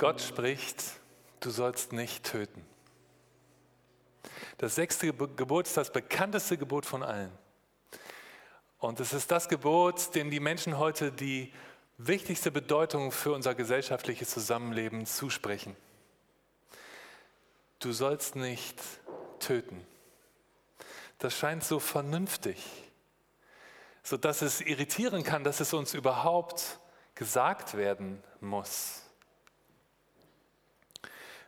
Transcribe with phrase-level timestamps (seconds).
[0.00, 0.82] Gott spricht,
[1.40, 2.64] du sollst nicht töten.
[4.56, 7.30] Das sechste Gebot ist das bekannteste Gebot von allen.
[8.78, 11.52] Und es ist das Gebot, dem die Menschen heute die
[11.98, 15.76] wichtigste Bedeutung für unser gesellschaftliches Zusammenleben zusprechen.
[17.78, 18.80] Du sollst nicht
[19.38, 19.86] töten.
[21.18, 22.56] Das scheint so vernünftig,
[24.02, 26.78] sodass es irritieren kann, dass es uns überhaupt
[27.14, 29.09] gesagt werden muss.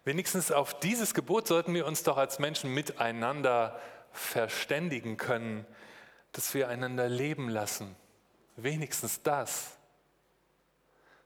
[0.05, 3.81] Wenigstens auf dieses Gebot sollten wir uns doch als Menschen miteinander
[4.13, 5.65] verständigen können,
[6.33, 7.95] dass wir einander leben lassen.
[8.57, 9.77] Wenigstens das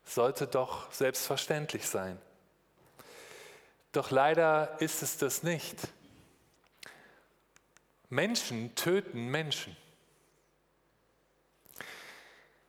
[0.05, 2.21] sollte doch selbstverständlich sein.
[3.93, 5.77] Doch leider ist es das nicht.
[8.09, 9.77] Menschen töten Menschen.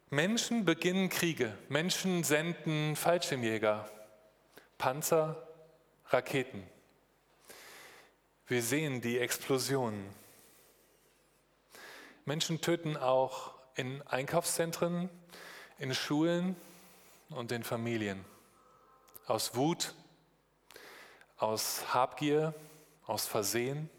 [0.10, 1.56] Menschen beginnen Kriege.
[1.68, 3.90] Menschen senden Fallschirmjäger,
[4.78, 5.47] Panzer,
[6.10, 6.64] Raketen.
[8.48, 10.10] Wir sehen die Explosionen.
[12.24, 15.10] Menschen töten auch in Einkaufszentren,
[15.80, 16.56] in Schulen
[17.30, 18.24] und in Familien.
[19.26, 19.94] Aus Wut,
[21.38, 22.54] aus Habgier,
[23.06, 23.90] aus Versehen,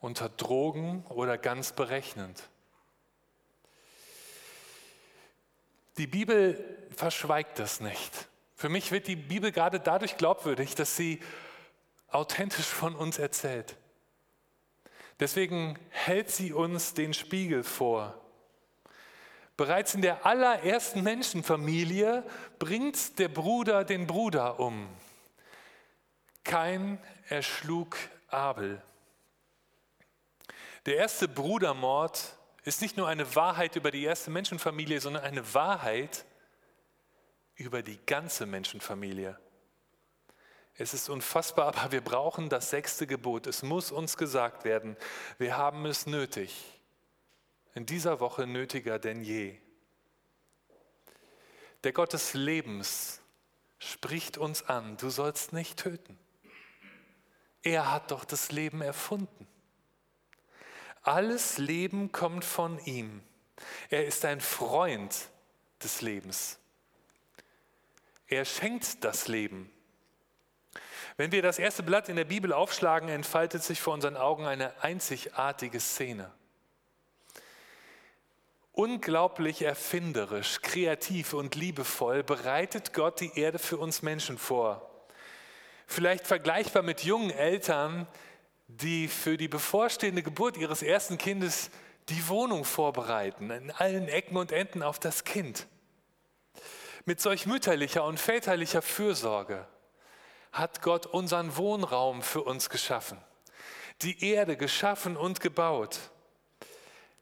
[0.00, 2.42] unter Drogen oder ganz berechnend.
[5.98, 8.29] Die Bibel verschweigt das nicht.
[8.60, 11.20] Für mich wird die Bibel gerade dadurch glaubwürdig, dass sie
[12.08, 13.74] authentisch von uns erzählt.
[15.18, 18.20] Deswegen hält sie uns den Spiegel vor.
[19.56, 22.22] Bereits in der allerersten Menschenfamilie
[22.58, 24.86] bringt der Bruder den Bruder um.
[26.44, 26.98] Kein
[27.30, 27.96] erschlug
[28.28, 28.82] Abel.
[30.84, 36.26] Der erste Brudermord ist nicht nur eine Wahrheit über die erste Menschenfamilie, sondern eine Wahrheit
[37.60, 39.38] über die ganze Menschenfamilie.
[40.74, 43.46] Es ist unfassbar, aber wir brauchen das sechste Gebot.
[43.46, 44.96] Es muss uns gesagt werden,
[45.36, 46.80] wir haben es nötig.
[47.74, 49.58] In dieser Woche nötiger denn je.
[51.84, 53.20] Der Gott des Lebens
[53.78, 56.18] spricht uns an, du sollst nicht töten.
[57.62, 59.46] Er hat doch das Leben erfunden.
[61.02, 63.22] Alles Leben kommt von ihm.
[63.90, 65.28] Er ist ein Freund
[65.82, 66.59] des Lebens.
[68.30, 69.70] Er schenkt das Leben.
[71.16, 74.82] Wenn wir das erste Blatt in der Bibel aufschlagen, entfaltet sich vor unseren Augen eine
[74.82, 76.30] einzigartige Szene.
[78.72, 84.88] Unglaublich erfinderisch, kreativ und liebevoll bereitet Gott die Erde für uns Menschen vor.
[85.88, 88.06] Vielleicht vergleichbar mit jungen Eltern,
[88.68, 91.70] die für die bevorstehende Geburt ihres ersten Kindes
[92.08, 95.66] die Wohnung vorbereiten, in allen Ecken und Enden auf das Kind.
[97.04, 99.66] Mit solch mütterlicher und väterlicher Fürsorge
[100.52, 103.18] hat Gott unseren Wohnraum für uns geschaffen,
[104.02, 105.98] die Erde geschaffen und gebaut,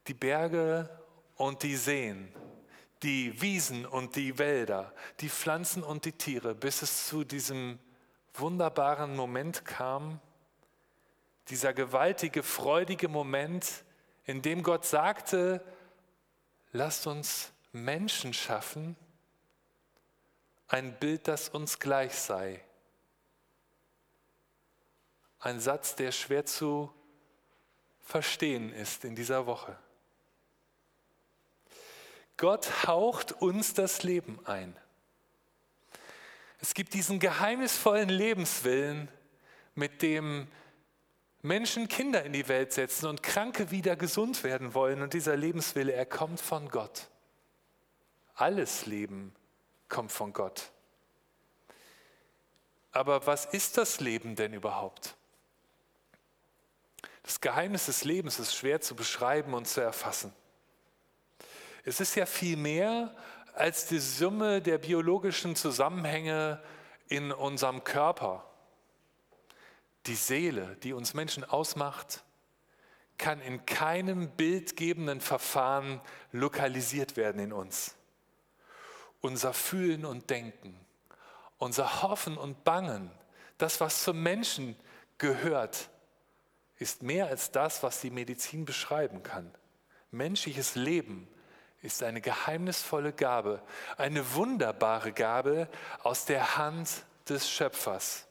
[0.07, 0.89] die Berge
[1.35, 2.33] und die Seen,
[3.03, 7.79] die Wiesen und die Wälder, die Pflanzen und die Tiere, bis es zu diesem
[8.33, 10.19] wunderbaren Moment kam,
[11.47, 13.83] dieser gewaltige, freudige Moment,
[14.25, 15.63] in dem Gott sagte,
[16.71, 18.95] lasst uns Menschen schaffen,
[20.69, 22.63] ein Bild, das uns gleich sei.
[25.39, 26.93] Ein Satz, der schwer zu
[28.01, 29.77] verstehen ist in dieser Woche.
[32.37, 34.75] Gott haucht uns das Leben ein.
[36.61, 39.09] Es gibt diesen geheimnisvollen Lebenswillen,
[39.75, 40.47] mit dem
[41.41, 45.01] Menschen Kinder in die Welt setzen und Kranke wieder gesund werden wollen.
[45.01, 47.07] Und dieser Lebenswille, er kommt von Gott.
[48.35, 49.33] Alles Leben
[49.89, 50.71] kommt von Gott.
[52.91, 55.15] Aber was ist das Leben denn überhaupt?
[57.23, 60.33] Das Geheimnis des Lebens ist schwer zu beschreiben und zu erfassen.
[61.83, 63.15] Es ist ja viel mehr
[63.53, 66.61] als die Summe der biologischen Zusammenhänge
[67.07, 68.45] in unserem Körper.
[70.05, 72.23] Die Seele, die uns Menschen ausmacht,
[73.17, 77.98] kann in keinem bildgebenden Verfahren lokalisiert werden in uns
[79.21, 80.79] unser Fühlen und Denken,
[81.57, 83.11] unser Hoffen und Bangen,
[83.57, 84.75] das, was zum Menschen
[85.17, 85.89] gehört,
[86.77, 89.53] ist mehr als das, was die Medizin beschreiben kann.
[90.11, 91.27] Menschliches Leben
[91.81, 93.61] ist eine geheimnisvolle Gabe,
[93.97, 95.67] eine wunderbare Gabe
[96.03, 96.89] aus der Hand
[97.27, 98.25] des Schöpfers.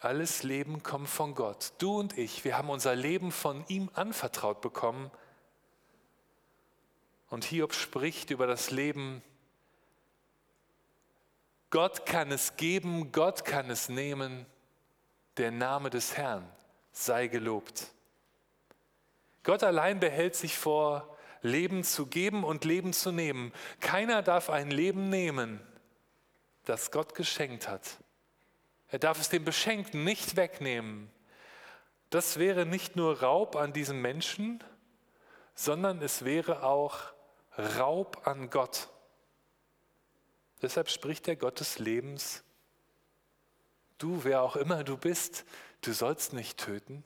[0.00, 1.72] Alles Leben kommt von Gott.
[1.78, 5.10] Du und ich, wir haben unser Leben von ihm anvertraut bekommen
[7.28, 9.22] und Hiob spricht über das Leben
[11.70, 14.46] Gott kann es geben, Gott kann es nehmen.
[15.36, 16.48] Der Name des Herrn
[16.92, 17.88] sei gelobt.
[19.42, 23.52] Gott allein behält sich vor, Leben zu geben und Leben zu nehmen.
[23.80, 25.60] Keiner darf ein Leben nehmen,
[26.64, 27.98] das Gott geschenkt hat.
[28.88, 31.10] Er darf es dem Beschenkten nicht wegnehmen.
[32.10, 34.64] Das wäre nicht nur Raub an diesem Menschen,
[35.54, 37.12] sondern es wäre auch
[37.58, 38.88] Raub an Gott.
[40.62, 42.42] Deshalb spricht der Gott des Lebens,
[43.98, 45.44] du, wer auch immer du bist,
[45.82, 47.04] du sollst nicht töten.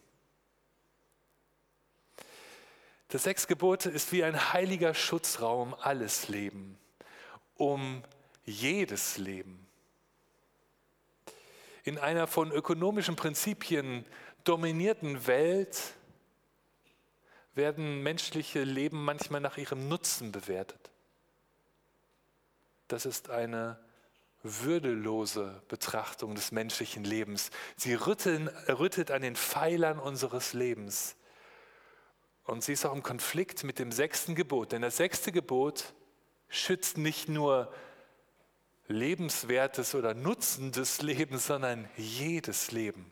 [3.09, 6.79] Das sechs Gebote ist wie ein heiliger Schutzraum alles Leben,
[7.57, 8.03] um
[8.45, 9.67] jedes Leben.
[11.85, 14.07] In einer von ökonomischen Prinzipien
[14.45, 15.95] dominierten Welt
[17.55, 20.91] werden menschliche Leben manchmal nach ihrem Nutzen bewertet.
[22.89, 23.79] Das ist eine
[24.43, 27.51] würdelose Betrachtung des menschlichen Lebens.
[27.77, 31.17] Sie rütteln, rüttelt an den Pfeilern unseres Lebens.
[32.45, 34.73] Und sie ist auch im Konflikt mit dem sechsten Gebot.
[34.73, 35.95] Denn das sechste Gebot
[36.49, 37.73] schützt nicht nur
[38.89, 43.11] lebenswertes oder nutzendes Leben, sondern jedes Leben.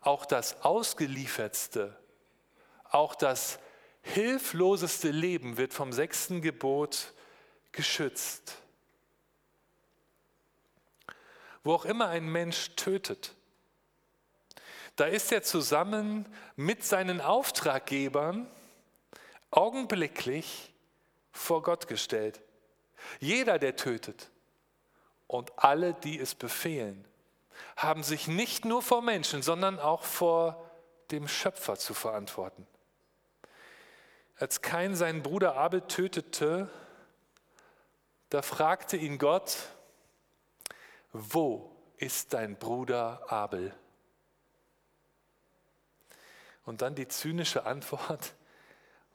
[0.00, 1.96] Auch das ausgeliefertste,
[2.90, 3.58] auch das
[4.02, 7.12] hilfloseste Leben wird vom sechsten Gebot
[7.72, 8.56] geschützt.
[11.62, 13.34] Wo auch immer ein Mensch tötet,
[14.96, 16.26] da ist er zusammen
[16.56, 18.50] mit seinen Auftraggebern
[19.50, 20.72] augenblicklich
[21.30, 22.40] vor Gott gestellt.
[23.20, 24.30] Jeder, der tötet
[25.26, 27.04] und alle, die es befehlen,
[27.76, 30.68] haben sich nicht nur vor Menschen, sondern auch vor
[31.10, 32.66] dem Schöpfer zu verantworten.
[34.38, 36.70] Als Kain seinen Bruder Abel tötete,
[38.30, 39.56] da fragte ihn Gott,
[41.12, 43.74] wo ist dein Bruder Abel?
[46.64, 48.34] Und dann die zynische Antwort,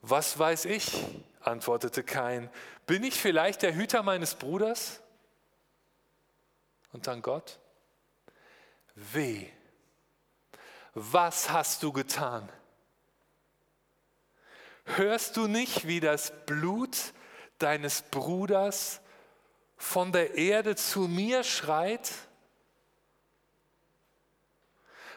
[0.02, 1.06] was weiß ich,
[1.40, 2.50] antwortete Kain,
[2.86, 5.00] bin ich vielleicht der Hüter meines Bruders?
[6.92, 7.60] Und dann Gott,
[8.96, 9.48] weh,
[10.94, 12.50] was hast du getan?
[14.86, 16.98] Hörst du nicht, wie das Blut
[17.58, 19.02] deines Bruders
[19.78, 22.12] von der Erde zu mir schreit?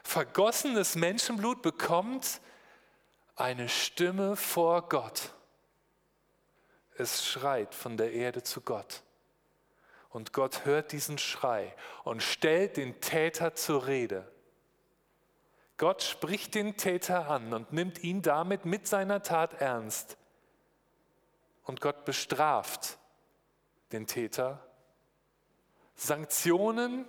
[0.03, 2.41] Vergossenes Menschenblut bekommt
[3.35, 5.35] eine Stimme vor Gott.
[6.97, 9.03] Es schreit von der Erde zu Gott.
[10.11, 11.75] Und Gott hört diesen Schrei
[12.05, 14.31] und stellt den Täter zur Rede.
[15.79, 20.17] Gott spricht den Täter an und nimmt ihn damit mit seiner Tat ernst.
[21.65, 22.99] Und Gott bestraft
[23.93, 24.65] den Täter.
[25.95, 27.07] Sanktionen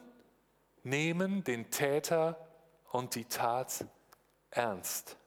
[0.84, 2.38] nehmen den Täter
[2.92, 3.86] und die Tat
[4.50, 5.18] ernst.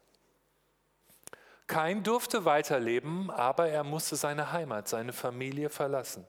[1.67, 6.27] Kein durfte weiterleben, aber er musste seine Heimat, seine Familie verlassen.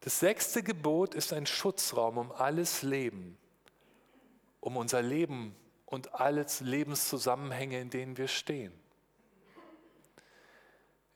[0.00, 3.38] Das sechste Gebot ist ein Schutzraum um alles Leben
[4.60, 5.54] um unser Leben
[5.86, 8.72] und alle Lebenszusammenhänge, in denen wir stehen.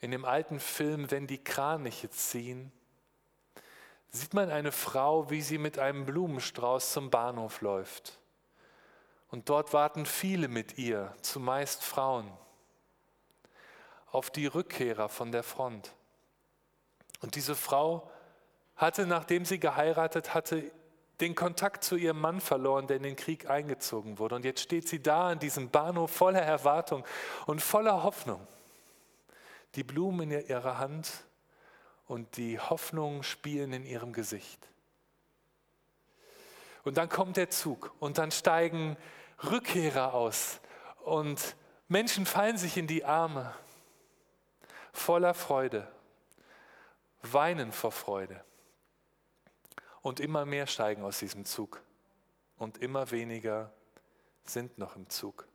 [0.01, 2.73] In dem alten Film Wenn die Kraniche ziehen,
[4.11, 8.19] sieht man eine Frau, wie sie mit einem Blumenstrauß zum Bahnhof läuft.
[9.31, 12.31] Und dort warten viele mit ihr, zumeist Frauen,
[14.11, 15.95] auf die Rückkehrer von der Front.
[17.21, 18.11] Und diese Frau
[18.77, 20.71] hatte, nachdem sie geheiratet hatte,
[21.23, 24.35] den Kontakt zu ihrem Mann verloren, der in den Krieg eingezogen wurde.
[24.35, 27.05] Und jetzt steht sie da an diesem Bahnhof voller Erwartung
[27.47, 28.45] und voller Hoffnung.
[29.77, 31.25] Die Blumen in ihrer Hand
[32.09, 34.69] und die Hoffnung spielen in ihrem Gesicht.
[36.83, 38.97] Und dann kommt der Zug und dann steigen
[39.45, 40.61] Rückkehrer aus
[41.05, 41.55] und
[41.87, 43.55] Menschen fallen sich in die Arme
[44.93, 45.87] voller Freude,
[47.23, 48.45] weinen vor Freude.
[50.03, 51.81] Und immer mehr steigen aus diesem Zug.
[52.59, 53.73] Und immer weniger
[54.45, 55.47] sind noch im Zug.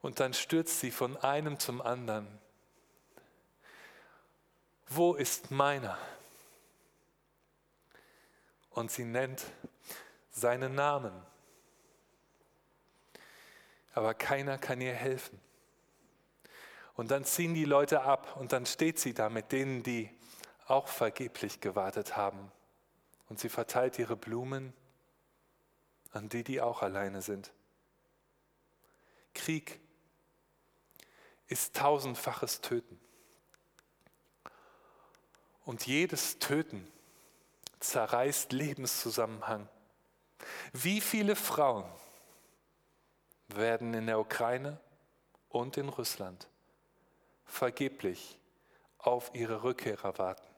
[0.00, 2.26] Und dann stürzt sie von einem zum anderen.
[4.88, 5.98] Wo ist meiner?
[8.70, 9.44] Und sie nennt
[10.30, 11.12] seinen Namen.
[13.94, 15.40] Aber keiner kann ihr helfen.
[16.94, 20.10] Und dann ziehen die Leute ab und dann steht sie da mit denen, die
[20.66, 22.50] auch vergeblich gewartet haben.
[23.28, 24.72] Und sie verteilt ihre Blumen
[26.12, 27.52] an die, die auch alleine sind.
[29.34, 29.80] Krieg
[31.48, 32.98] ist tausendfaches Töten.
[35.64, 36.90] Und jedes Töten
[37.80, 39.68] zerreißt Lebenszusammenhang.
[40.72, 41.84] Wie viele Frauen
[43.48, 44.80] werden in der Ukraine
[45.48, 46.48] und in Russland
[47.44, 48.38] vergeblich
[48.98, 50.55] auf ihre Rückkehrer warten?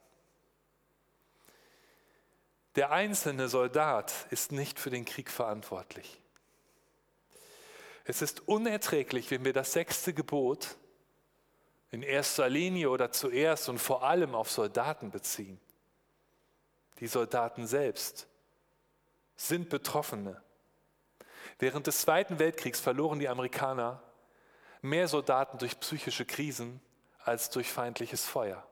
[2.78, 6.20] Der einzelne Soldat ist nicht für den Krieg verantwortlich.
[8.04, 10.76] Es ist unerträglich, wenn wir das sechste Gebot
[11.90, 15.58] in erster Linie oder zuerst und vor allem auf Soldaten beziehen.
[17.00, 18.28] Die Soldaten selbst
[19.34, 20.40] sind Betroffene.
[21.58, 24.00] Während des Zweiten Weltkriegs verloren die Amerikaner
[24.82, 26.80] mehr Soldaten durch psychische Krisen
[27.24, 28.64] als durch feindliches Feuer.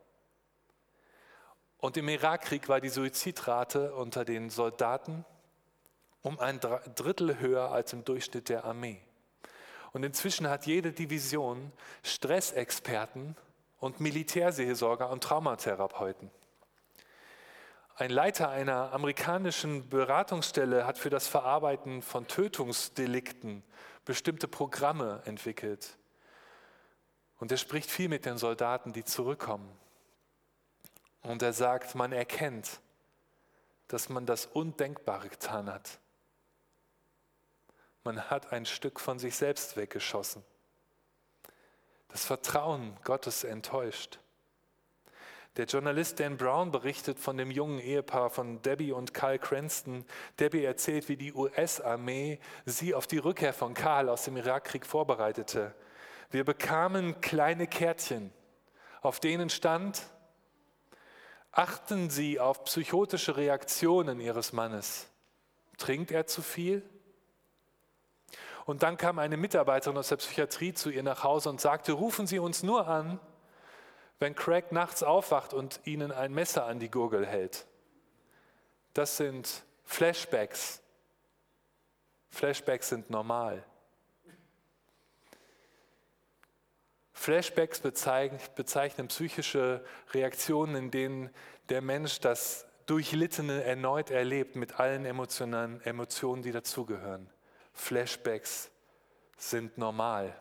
[1.86, 5.24] Und im Irakkrieg war die Suizidrate unter den Soldaten
[6.20, 9.00] um ein Drittel höher als im Durchschnitt der Armee.
[9.92, 11.70] Und inzwischen hat jede Division
[12.02, 13.36] Stressexperten
[13.78, 16.32] und Militärseelsorger und Traumatherapeuten.
[17.94, 23.62] Ein Leiter einer amerikanischen Beratungsstelle hat für das Verarbeiten von Tötungsdelikten
[24.04, 25.96] bestimmte Programme entwickelt.
[27.38, 29.85] Und er spricht viel mit den Soldaten, die zurückkommen.
[31.26, 32.80] Und er sagt, man erkennt,
[33.88, 35.98] dass man das Undenkbare getan hat.
[38.04, 40.44] Man hat ein Stück von sich selbst weggeschossen.
[42.06, 44.20] Das Vertrauen Gottes enttäuscht.
[45.56, 50.04] Der Journalist Dan Brown berichtet von dem jungen Ehepaar von Debbie und Carl Cranston.
[50.38, 55.74] Debbie erzählt, wie die US-Armee sie auf die Rückkehr von Karl aus dem Irakkrieg vorbereitete.
[56.30, 58.32] Wir bekamen kleine Kärtchen,
[59.00, 60.08] auf denen stand,
[61.56, 65.08] achten Sie auf psychotische Reaktionen Ihres Mannes.
[65.78, 66.82] Trinkt er zu viel?
[68.66, 72.26] Und dann kam eine Mitarbeiterin aus der Psychiatrie zu ihr nach Hause und sagte, rufen
[72.26, 73.18] Sie uns nur an,
[74.18, 77.66] wenn Craig nachts aufwacht und Ihnen ein Messer an die Gurgel hält.
[78.92, 80.82] Das sind Flashbacks.
[82.30, 83.64] Flashbacks sind normal.
[87.16, 89.82] Flashbacks bezeichnen psychische
[90.12, 91.30] Reaktionen, in denen
[91.70, 97.28] der Mensch das Durchlittene erneut erlebt mit allen emotionalen Emotionen, die dazugehören.
[97.72, 98.70] Flashbacks
[99.38, 100.40] sind normal.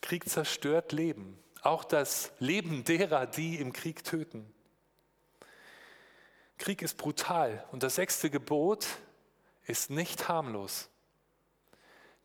[0.00, 4.54] Krieg zerstört Leben, auch das Leben derer, die im Krieg töten.
[6.56, 8.86] Krieg ist brutal und das sechste Gebot
[9.66, 10.88] ist nicht harmlos.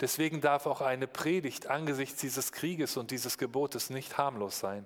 [0.04, 4.86] Deswegen darf auch eine Predigt angesichts dieses Krieges und dieses Gebotes nicht harmlos sein.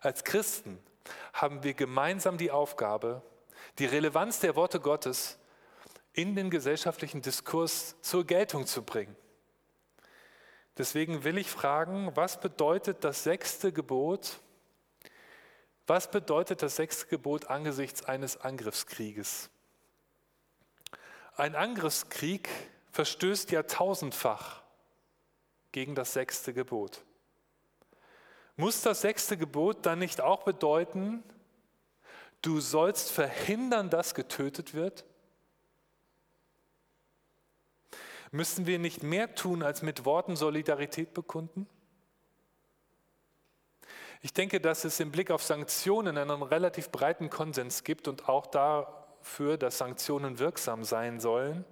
[0.00, 0.82] Als Christen
[1.34, 3.20] haben wir gemeinsam die Aufgabe,
[3.78, 5.36] die Relevanz der Worte Gottes
[6.14, 9.14] in den gesellschaftlichen Diskurs zur Geltung zu bringen.
[10.78, 14.40] Deswegen will ich fragen, was bedeutet das sechste Gebot?
[15.86, 19.50] Was bedeutet das sechste Gebot angesichts eines Angriffskrieges?
[21.36, 22.48] Ein Angriffskrieg
[22.96, 24.62] verstößt ja tausendfach
[25.70, 27.04] gegen das sechste Gebot.
[28.56, 31.22] Muss das sechste Gebot dann nicht auch bedeuten,
[32.40, 35.04] du sollst verhindern, dass getötet wird?
[38.30, 41.68] Müssen wir nicht mehr tun, als mit Worten Solidarität bekunden?
[44.22, 48.46] Ich denke, dass es im Blick auf Sanktionen einen relativ breiten Konsens gibt und auch
[48.46, 51.66] dafür, dass Sanktionen wirksam sein sollen.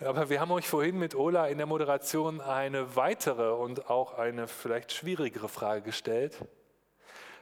[0.00, 4.48] Aber wir haben euch vorhin mit Ola in der Moderation eine weitere und auch eine
[4.48, 6.38] vielleicht schwierigere Frage gestellt.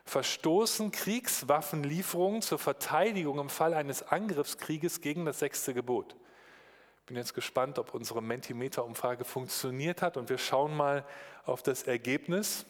[0.04, 6.16] Verstoßen Kriegswaffenlieferungen zur Verteidigung im Fall eines Angriffskrieges gegen das sechste Gebot?
[7.08, 11.06] bin jetzt gespannt, ob unsere Mentimeter-Umfrage funktioniert hat und wir schauen mal
[11.46, 12.66] auf das Ergebnis.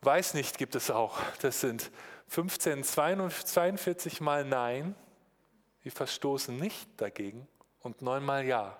[0.00, 1.18] Weiß nicht gibt es auch.
[1.42, 1.90] Das sind
[2.28, 4.94] 15, 42 mal Nein.
[5.84, 7.46] Wir verstoßen nicht dagegen
[7.80, 8.76] und neunmal Ja.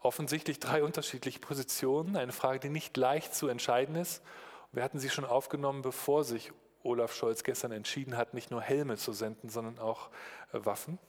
[0.00, 4.22] Offensichtlich drei unterschiedliche Positionen, eine Frage, die nicht leicht zu entscheiden ist.
[4.70, 6.52] Wir hatten sie schon aufgenommen, bevor sich
[6.84, 10.10] Olaf Scholz gestern entschieden hat, nicht nur Helme zu senden, sondern auch
[10.52, 11.00] äh, Waffen.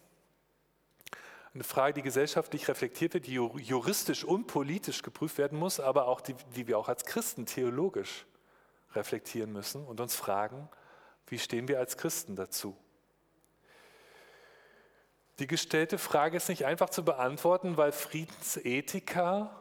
[1.53, 6.21] Eine Frage, die gesellschaftlich reflektiert wird, die juristisch und politisch geprüft werden muss, aber auch
[6.21, 8.25] die, die wir auch als Christen theologisch
[8.95, 10.67] reflektieren müssen und uns fragen,
[11.27, 12.75] wie stehen wir als Christen dazu?
[15.39, 19.55] Die gestellte Frage ist nicht einfach zu beantworten, weil Friedensethiker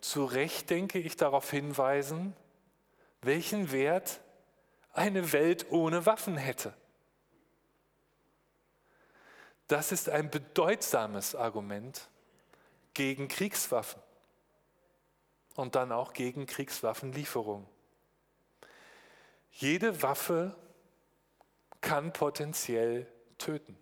[0.00, 2.34] zu Recht, denke ich, darauf hinweisen,
[3.20, 4.20] welchen Wert
[4.94, 6.72] eine Welt ohne Waffen hätte.
[9.66, 12.08] Das ist ein bedeutsames Argument
[12.94, 14.02] gegen Kriegswaffen.
[15.54, 17.68] und dann auch gegen Kriegswaffenlieferung.
[19.50, 20.54] Jede Waffe
[21.80, 23.76] kann potenziell töten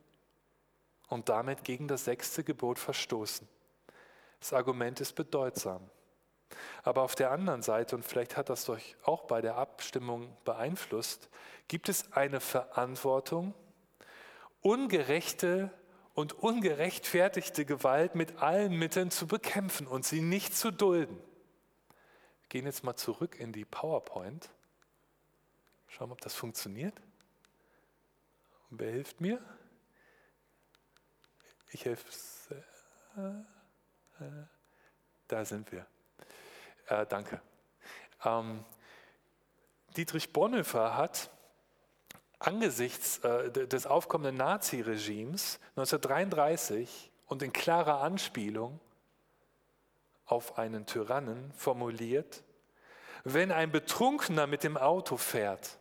[1.08, 3.48] und damit gegen das sechste Gebot verstoßen.
[4.40, 5.90] Das Argument ist bedeutsam.
[6.82, 11.28] Aber auf der anderen Seite, und vielleicht hat das euch auch bei der Abstimmung beeinflusst,
[11.68, 13.54] gibt es eine Verantwortung,
[14.60, 15.70] ungerechte
[16.14, 21.16] und ungerechtfertigte Gewalt mit allen Mitteln zu bekämpfen und sie nicht zu dulden.
[22.40, 24.48] Wir gehen jetzt mal zurück in die PowerPoint.
[25.88, 26.94] Schauen ob das funktioniert.
[28.70, 29.40] Und wer hilft mir?
[31.70, 32.06] Ich helfe.
[33.16, 34.30] Äh, äh,
[35.28, 35.86] da sind wir.
[36.86, 37.40] Äh, danke.
[38.24, 38.64] Ähm,
[39.96, 41.30] Dietrich Bonhoeffer hat
[42.38, 48.78] angesichts äh, des aufkommenden Naziregimes 1933 und in klarer Anspielung
[50.26, 52.42] auf einen Tyrannen formuliert,
[53.24, 55.78] wenn ein Betrunkener mit dem Auto fährt,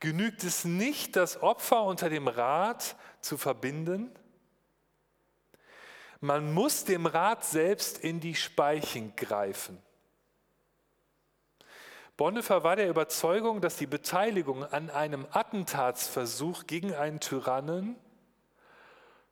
[0.00, 4.12] genügt es nicht, das Opfer unter dem Rad zu verbinden,
[6.20, 9.80] man muss dem Rad selbst in die Speichen greifen.
[12.16, 17.94] Bonhoeffer war der Überzeugung, dass die Beteiligung an einem Attentatsversuch gegen einen Tyrannen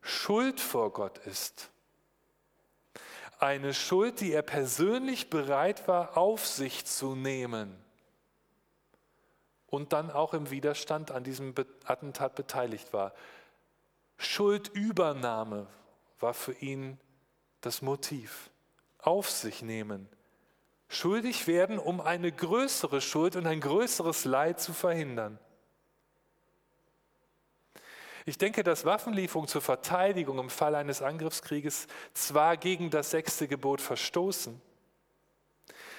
[0.00, 1.70] Schuld vor Gott ist.
[3.40, 7.76] Eine Schuld, die er persönlich bereit war, auf sich zu nehmen
[9.66, 13.12] und dann auch im Widerstand an diesem Attentat beteiligt war.
[14.16, 15.66] Schuldübernahme
[16.20, 16.99] war für ihn
[17.61, 18.50] das Motiv.
[18.99, 20.08] Auf sich nehmen.
[20.88, 25.38] Schuldig werden, um eine größere Schuld und ein größeres Leid zu verhindern.
[28.25, 33.80] Ich denke, dass Waffenlieferungen zur Verteidigung im Fall eines Angriffskrieges zwar gegen das sechste Gebot
[33.80, 34.61] verstoßen,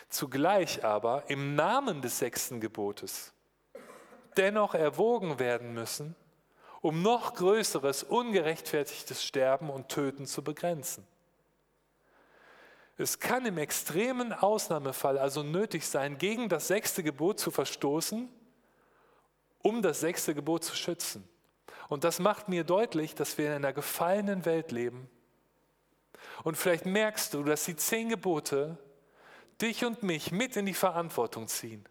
[0.09, 3.33] zugleich aber im Namen des sechsten Gebotes
[4.35, 6.15] dennoch erwogen werden müssen,
[6.81, 11.05] um noch größeres, ungerechtfertigtes Sterben und Töten zu begrenzen.
[12.97, 18.27] Es kann im extremen Ausnahmefall also nötig sein, gegen das sechste Gebot zu verstoßen,
[19.61, 21.27] um das sechste Gebot zu schützen.
[21.89, 25.09] Und das macht mir deutlich, dass wir in einer gefallenen Welt leben.
[26.43, 28.77] Und vielleicht merkst du, dass die zehn Gebote
[29.61, 31.87] dich und mich mit in die Verantwortung ziehen.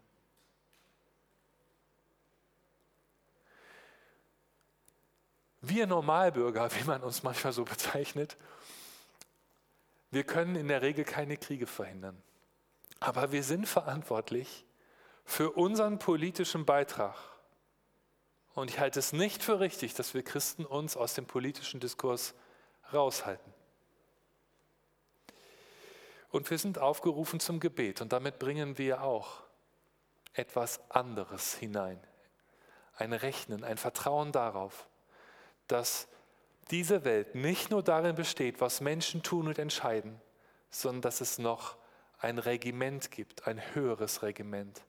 [5.69, 8.37] Wir Normalbürger, wie man uns manchmal so bezeichnet,
[10.09, 12.21] wir können in der Regel keine Kriege verhindern.
[12.99, 14.65] Aber wir sind verantwortlich
[15.25, 17.15] für unseren politischen Beitrag.
[18.53, 22.33] Und ich halte es nicht für richtig, dass wir Christen uns aus dem politischen Diskurs
[22.91, 23.53] raushalten.
[26.29, 29.43] Und wir sind aufgerufen zum Gebet und damit bringen wir auch
[30.33, 31.99] etwas anderes hinein.
[32.95, 34.87] Ein Rechnen, ein Vertrauen darauf,
[35.67, 36.07] dass
[36.71, 40.19] diese Welt nicht nur darin besteht, was Menschen tun und entscheiden,
[40.69, 41.77] sondern dass es noch
[42.19, 44.81] ein Regiment gibt, ein höheres Regiment,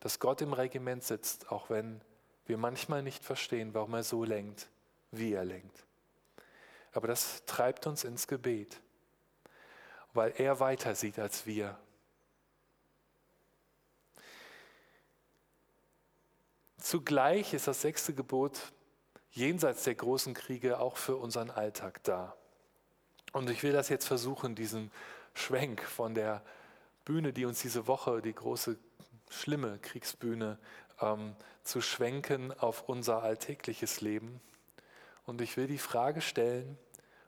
[0.00, 2.00] dass Gott im Regiment sitzt, auch wenn
[2.46, 4.68] wir manchmal nicht verstehen, warum er so lenkt,
[5.12, 5.84] wie er lenkt.
[6.92, 8.80] Aber das treibt uns ins Gebet,
[10.12, 11.78] weil er weiter sieht als wir.
[16.78, 18.72] Zugleich ist das sechste Gebot
[19.32, 22.34] jenseits der großen Kriege auch für unseren Alltag da.
[23.32, 24.90] Und ich will das jetzt versuchen, diesen
[25.34, 26.42] Schwenk von der
[27.04, 28.76] Bühne, die uns diese Woche, die große,
[29.30, 30.58] schlimme Kriegsbühne,
[31.00, 34.40] ähm, zu schwenken auf unser alltägliches Leben.
[35.26, 36.76] Und ich will die Frage stellen,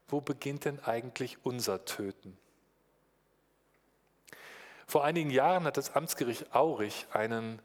[0.09, 2.37] wo beginnt denn eigentlich unser Töten?
[4.87, 7.63] Vor einigen Jahren hat das Amtsgericht Aurich einen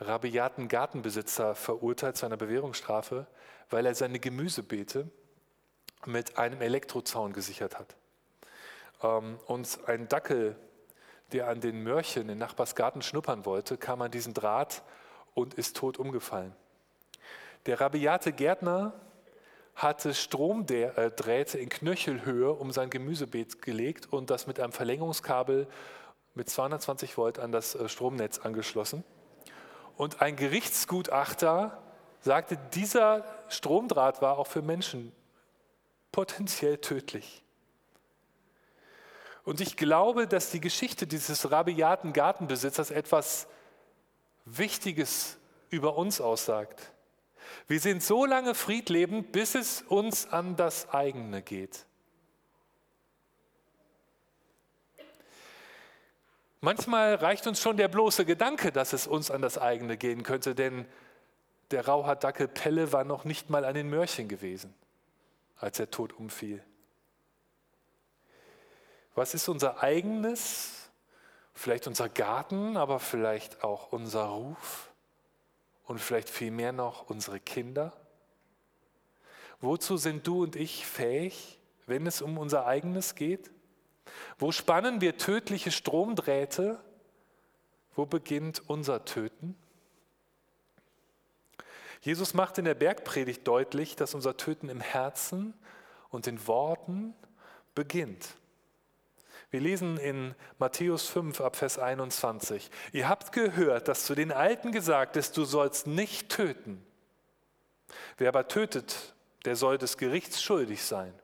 [0.00, 3.26] rabiaten Gartenbesitzer verurteilt zu einer Bewährungsstrafe,
[3.70, 5.10] weil er seine Gemüsebeete
[6.04, 7.96] mit einem Elektrozaun gesichert hat.
[9.02, 10.56] Ähm, und ein Dackel,
[11.32, 14.82] der an den Mörchen in Nachbarsgarten schnuppern wollte, kam an diesen Draht
[15.34, 16.54] und ist tot umgefallen.
[17.66, 18.92] Der rabiate Gärtner
[19.74, 25.66] hatte Stromdrähte in Knöchelhöhe um sein Gemüsebeet gelegt und das mit einem Verlängerungskabel
[26.34, 29.04] mit 220 Volt an das äh, Stromnetz angeschlossen.
[29.96, 31.82] Und ein Gerichtsgutachter
[32.20, 35.12] sagte, dieser Stromdraht war auch für Menschen
[36.12, 37.42] potenziell tödlich.
[39.44, 43.46] Und ich glaube, dass die Geschichte dieses rabiaten Gartenbesitzers etwas
[44.44, 45.38] Wichtiges
[45.70, 46.92] über uns aussagt.
[47.68, 51.86] Wir sind so lange friedlebend, bis es uns an das eigene geht.
[56.66, 60.56] Manchmal reicht uns schon der bloße Gedanke, dass es uns an das eigene gehen könnte,
[60.56, 60.84] denn
[61.70, 64.74] der Rauhaardackel Pelle war noch nicht mal an den Mörchen gewesen,
[65.58, 66.60] als er tot umfiel.
[69.14, 70.90] Was ist unser eigenes?
[71.54, 74.90] Vielleicht unser Garten, aber vielleicht auch unser Ruf
[75.84, 77.92] und vielleicht vielmehr noch unsere Kinder?
[79.60, 83.52] Wozu sind du und ich fähig, wenn es um unser eigenes geht?
[84.38, 86.80] Wo spannen wir tödliche Stromdrähte?
[87.94, 89.56] Wo beginnt unser Töten?
[92.00, 95.54] Jesus macht in der Bergpredigt deutlich, dass unser Töten im Herzen
[96.10, 97.14] und in Worten
[97.74, 98.36] beginnt.
[99.50, 102.70] Wir lesen in Matthäus 5 ab Vers 21.
[102.92, 106.84] Ihr habt gehört, dass zu den Alten gesagt ist, du sollst nicht töten.
[108.18, 111.14] Wer aber tötet, der soll des Gerichts schuldig sein.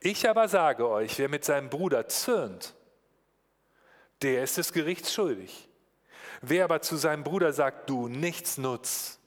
[0.00, 2.74] Ich aber sage euch, wer mit seinem Bruder zürnt,
[4.22, 5.68] der ist des Gerichts schuldig.
[6.42, 9.18] Wer aber zu seinem Bruder sagt, du nichts nutz,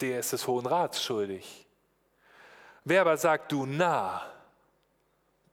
[0.00, 1.66] der ist des Hohen Rats schuldig.
[2.84, 4.22] Wer aber sagt, du nah,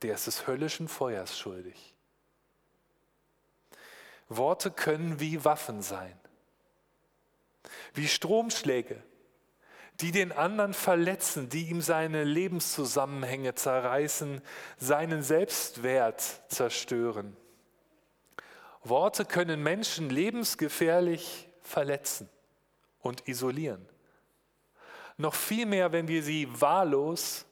[0.01, 1.95] der ist des höllischen Feuers schuldig.
[4.29, 6.17] Worte können wie Waffen sein,
[7.93, 9.03] wie Stromschläge,
[10.01, 14.41] die den anderen verletzen, die ihm seine Lebenszusammenhänge zerreißen,
[14.77, 17.36] seinen Selbstwert zerstören.
[18.84, 22.29] Worte können Menschen lebensgefährlich verletzen
[22.99, 23.88] und isolieren.
[25.17, 27.45] Noch viel mehr, wenn wir sie wahllos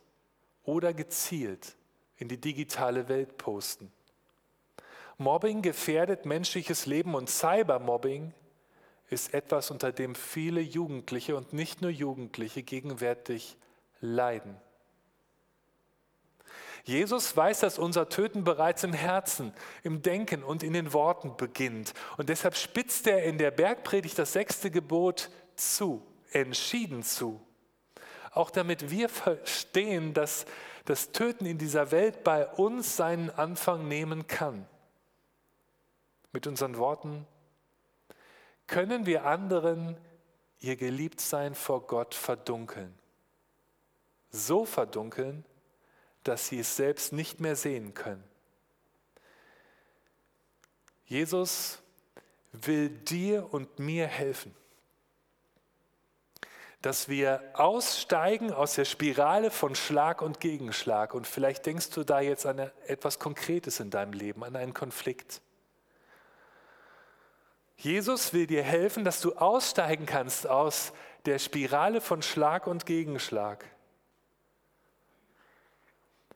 [0.63, 1.75] oder gezielt
[2.17, 3.91] in die digitale Welt posten.
[5.17, 8.34] Mobbing gefährdet menschliches Leben und Cybermobbing
[9.10, 13.58] ist etwas, unter dem viele Jugendliche und nicht nur Jugendliche gegenwärtig
[14.00, 14.58] leiden.
[16.86, 21.94] Jesus weiß, dass unser Töten bereits im Herzen, im Denken und in den Worten beginnt.
[22.18, 27.39] Und deshalb spitzt er in der Bergpredigt das sechste Gebot zu, entschieden zu.
[28.32, 30.46] Auch damit wir verstehen, dass
[30.84, 34.68] das Töten in dieser Welt bei uns seinen Anfang nehmen kann.
[36.34, 37.26] Mit unseren Worten
[38.67, 39.97] können wir anderen
[40.60, 42.93] ihr Geliebtsein vor Gott verdunkeln.
[44.30, 45.45] So verdunkeln,
[46.23, 48.23] dass sie es selbst nicht mehr sehen können.
[51.06, 51.80] Jesus
[52.52, 54.56] will dir und mir helfen
[56.84, 61.13] dass wir aussteigen aus der Spirale von Schlag und Gegenschlag.
[61.13, 65.41] Und vielleicht denkst du da jetzt an etwas Konkretes in deinem Leben, an einen Konflikt.
[67.75, 70.93] Jesus will dir helfen, dass du aussteigen kannst aus
[71.25, 73.65] der Spirale von Schlag und Gegenschlag.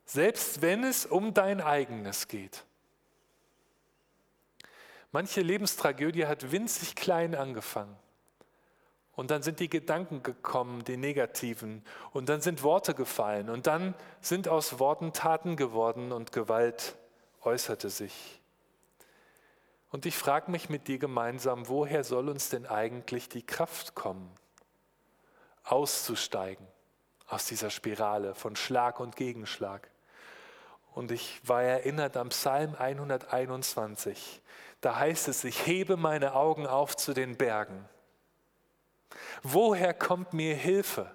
[0.06, 2.64] Selbst wenn es um dein eigenes geht.
[5.12, 7.96] Manche Lebenstragödie hat winzig klein angefangen.
[9.16, 11.84] Und dann sind die Gedanken gekommen, die negativen.
[12.14, 13.50] Und dann sind Worte gefallen.
[13.50, 16.96] Und dann sind aus Worten Taten geworden und Gewalt
[17.42, 18.40] äußerte sich.
[19.90, 24.30] Und ich frage mich mit dir gemeinsam, woher soll uns denn eigentlich die Kraft kommen,
[25.64, 26.68] auszusteigen
[27.28, 29.90] aus dieser Spirale von Schlag und Gegenschlag?
[30.94, 34.42] Und ich war erinnert am Psalm 121.
[34.82, 37.88] Da heißt es, ich hebe meine Augen auf zu den Bergen.
[39.44, 41.14] Woher kommt mir Hilfe?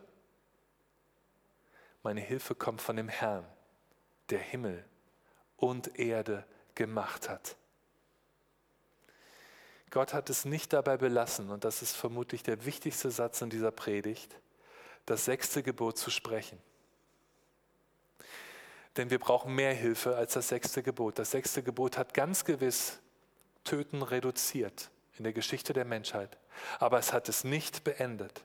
[2.03, 3.45] Meine Hilfe kommt von dem Herrn,
[4.31, 4.85] der Himmel
[5.57, 7.57] und Erde gemacht hat.
[9.93, 13.71] Gott hat es nicht dabei belassen, und das ist vermutlich der wichtigste Satz in dieser
[13.71, 14.35] Predigt,
[15.05, 16.59] das sechste Gebot zu sprechen.
[18.97, 21.19] Denn wir brauchen mehr Hilfe als das sechste Gebot.
[21.19, 23.01] Das sechste Gebot hat ganz gewiss
[23.65, 26.39] Töten reduziert in der Geschichte der Menschheit.
[26.79, 28.43] Aber es hat es nicht beendet.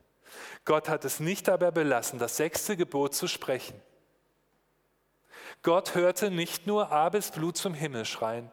[0.65, 3.81] Gott hat es nicht dabei belassen, das sechste Gebot zu sprechen.
[5.63, 8.51] Gott hörte nicht nur Abels Blut zum Himmel schreien.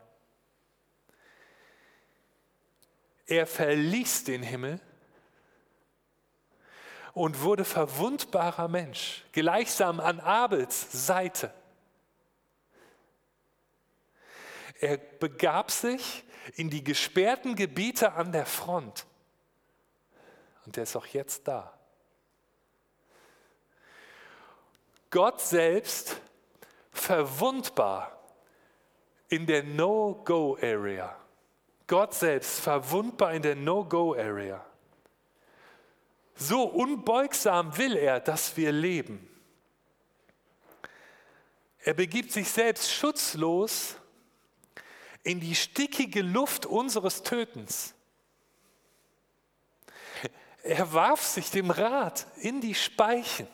[3.26, 4.80] Er verließ den Himmel
[7.14, 11.52] und wurde verwundbarer Mensch, gleichsam an Abels Seite.
[14.80, 16.24] Er begab sich
[16.56, 19.06] in die gesperrten Gebiete an der Front.
[20.66, 21.72] Und der ist auch jetzt da.
[25.10, 26.20] Gott selbst
[26.90, 28.18] verwundbar
[29.28, 31.16] in der No-Go-Area.
[31.86, 34.64] Gott selbst verwundbar in der No-Go-Area.
[36.36, 39.28] So unbeugsam will er, dass wir leben.
[41.80, 43.96] Er begibt sich selbst schutzlos
[45.22, 47.94] in die stickige Luft unseres Tötens.
[50.62, 53.46] Er warf sich dem Rad in die Speichen.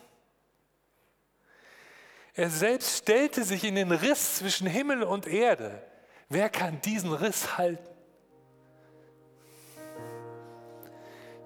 [2.35, 5.85] Er selbst stellte sich in den Riss zwischen Himmel und Erde.
[6.29, 7.89] Wer kann diesen Riss halten?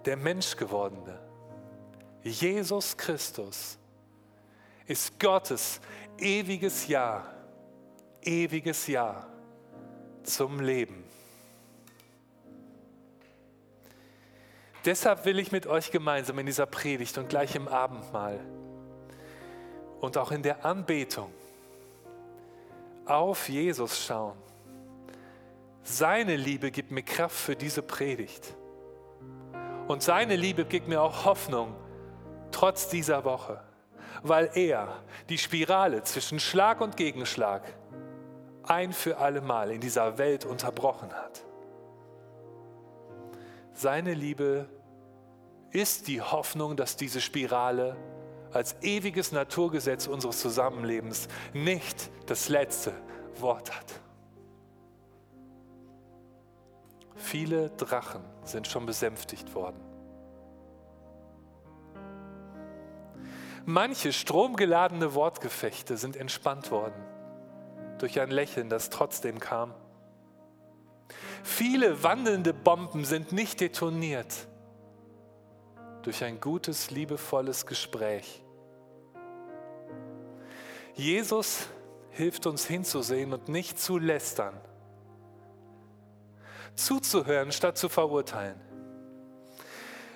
[0.05, 1.19] Der Menschgewordene,
[2.23, 3.79] Jesus Christus,
[4.87, 5.81] ist Gottes
[6.19, 7.27] ewiges Ja,
[8.23, 9.27] ewiges Ja
[10.23, 11.05] zum Leben.
[14.85, 18.39] Deshalb will ich mit euch gemeinsam in dieser Predigt und gleich im Abendmahl
[20.01, 21.33] und auch in der Anbetung
[23.07, 24.37] auf Jesus schauen.
[25.83, 28.55] Seine Liebe gibt mir Kraft für diese Predigt.
[29.87, 31.75] Und seine Liebe gibt mir auch Hoffnung,
[32.51, 33.61] trotz dieser Woche,
[34.23, 37.63] weil er die Spirale zwischen Schlag und Gegenschlag
[38.63, 41.45] ein für alle Mal in dieser Welt unterbrochen hat.
[43.75, 44.67] Seine Liebe
[45.71, 47.97] ist die Hoffnung, dass diese Spirale
[48.53, 52.93] als ewiges Naturgesetz unseres Zusammenlebens nicht das letzte
[53.41, 54.04] Wort hat.
[57.25, 59.81] Viele Drachen sind schon besänftigt worden.
[63.65, 67.03] Manche stromgeladene Wortgefechte sind entspannt worden
[67.99, 69.73] durch ein Lächeln, das trotzdem kam.
[71.43, 74.47] Viele wandelnde Bomben sind nicht detoniert
[76.03, 78.45] durch ein gutes, liebevolles Gespräch.
[80.93, 81.69] Jesus
[82.11, 84.61] hilft uns hinzusehen und nicht zu lästern,
[86.75, 88.61] zuzuhören statt zu verurteilen,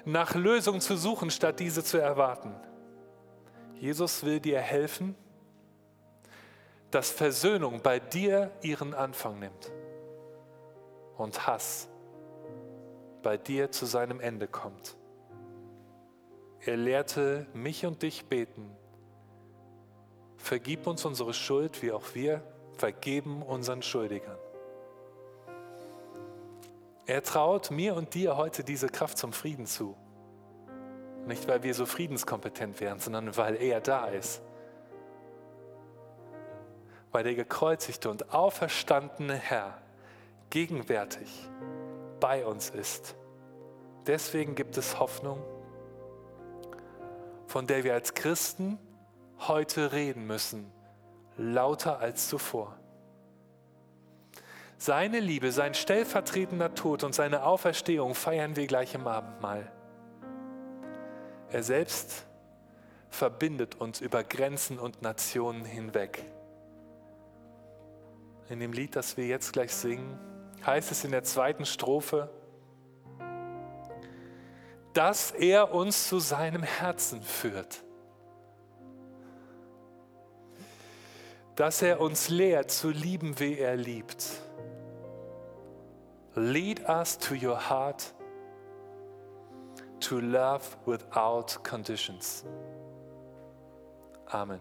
[0.04, 2.54] nach Lösungen zu suchen statt diese zu erwarten.
[3.76, 5.14] Jesus will dir helfen,
[6.90, 9.70] dass Versöhnung bei dir ihren Anfang nimmt
[11.16, 11.88] und Hass
[13.22, 14.96] bei dir zu seinem Ende kommt.
[16.60, 18.70] Er lehrte mich und dich beten.
[20.36, 22.42] Vergib uns unsere Schuld, wie auch wir
[22.76, 24.38] vergeben unseren Schuldigern.
[27.08, 29.96] Er traut mir und dir heute diese Kraft zum Frieden zu.
[31.26, 34.40] Nicht, weil wir so friedenskompetent wären, sondern weil er da ist
[37.12, 39.78] weil der gekreuzigte und auferstandene Herr
[40.50, 41.28] gegenwärtig
[42.20, 43.16] bei uns ist.
[44.06, 45.42] Deswegen gibt es Hoffnung,
[47.46, 48.78] von der wir als Christen
[49.40, 50.70] heute reden müssen,
[51.36, 52.77] lauter als zuvor.
[54.78, 59.70] Seine Liebe, sein stellvertretender Tod und seine Auferstehung feiern wir gleich im Abendmahl.
[61.50, 62.24] Er selbst
[63.10, 66.24] verbindet uns über Grenzen und Nationen hinweg
[68.48, 70.18] in dem Lied, das wir jetzt gleich singen,
[70.64, 72.30] heißt es in der zweiten Strophe,
[74.94, 77.82] dass er uns zu seinem Herzen führt.
[81.56, 84.24] Dass er uns lehrt zu lieben, wie er liebt.
[86.38, 88.12] Lead us to your heart
[90.00, 92.44] to love without conditions.
[94.32, 94.60] Amen.